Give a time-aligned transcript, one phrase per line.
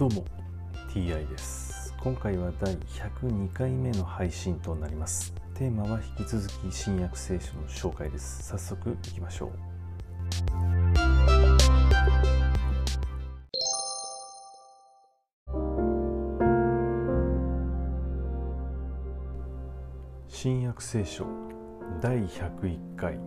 [0.00, 0.24] どうも
[0.94, 1.94] TI です。
[2.02, 5.34] 今回は第102回目の配信となります。
[5.52, 8.44] テーマは引き続き新約聖書の紹介です。
[8.44, 9.50] 早速いきましょう。
[20.28, 21.26] 新約聖書
[22.00, 23.20] 第101回。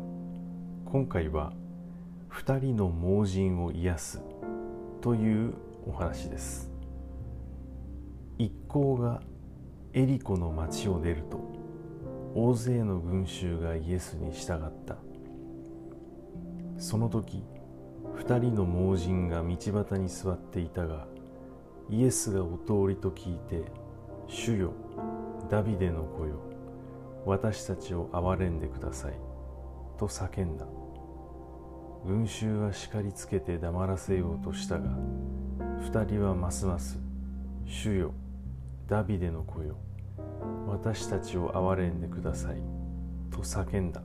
[0.85, 1.53] 今回は
[2.31, 4.23] 2人の盲人を癒す
[5.01, 5.53] という
[5.85, 6.71] お話です。
[8.37, 9.21] 一行が
[9.93, 11.39] エリコの町を出ると
[12.35, 14.97] 大勢の群衆がイエスに従った。
[16.77, 17.43] その時
[18.15, 21.07] 二人の盲人が道端に座っていたが
[21.89, 23.63] イエスがお通りと聞いて
[24.27, 24.71] 「主よ
[25.49, 26.39] ダビデの子よ
[27.25, 29.13] 私たちを憐れんでください」
[29.97, 30.65] と叫んだ。
[32.05, 34.89] 群衆は叱りつけて黙らせようとしたが
[35.83, 36.97] 二人はますます
[37.67, 38.13] 「主よ
[38.87, 39.75] ダビデの子よ。
[40.65, 42.61] 私たちを憐れんでください」
[43.29, 44.01] と叫んだ。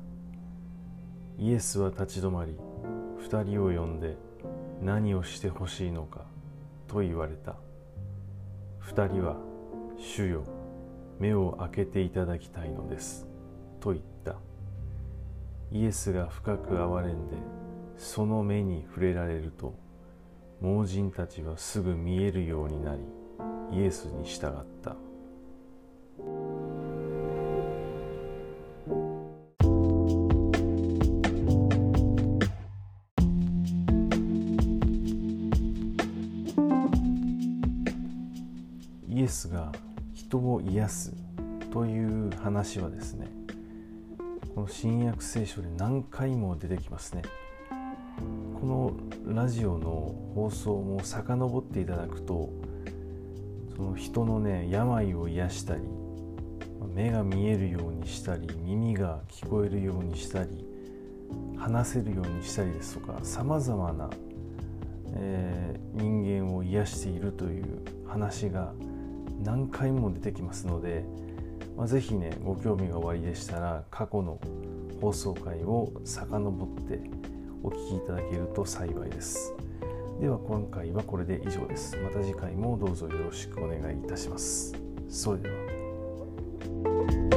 [1.39, 2.59] イエスは立ち止まり
[3.19, 4.17] 二人を呼んで
[4.83, 6.25] 何をしてほしいのか
[6.89, 7.55] と言われた。
[8.81, 9.37] 二人は
[9.97, 10.43] 「主よ
[11.21, 13.25] 目を開けていただきたいのです」
[13.79, 14.35] と言った。
[15.71, 17.37] イエスが深く憐れんで
[17.97, 19.75] その目に触れられると
[20.61, 23.01] 盲人たちはすぐ見えるようになり
[23.71, 24.51] イエスに従っ
[24.83, 24.97] た。
[39.09, 39.73] イエスが
[40.15, 41.13] 人を癒す
[41.73, 43.29] という話はですね
[44.55, 47.23] この新約聖書で何回も出てきますね。
[48.69, 48.93] の
[49.27, 52.51] ラジオの放送も遡っていただくと
[53.75, 55.83] その人のね病を癒したり
[56.95, 60.65] 目が見えるようにしたり耳が聞こえるようにしたり
[61.57, 64.11] 話せるようにしたりですとかさまざまな、
[65.15, 68.73] えー、人間を癒しているという話が
[69.43, 71.05] 何回も出てきますので、
[71.77, 74.41] まあ、ぜひねご興味がおありでしたら過去の
[75.01, 79.55] 放送回を遡ってお聞きいただけると幸いです。
[80.21, 81.97] では今回はこれで以上です。
[81.99, 84.75] また次回もどうぞよろしくお願いいたします。
[85.09, 87.28] それでは。